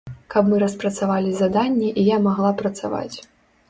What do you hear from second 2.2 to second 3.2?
магла працаваць.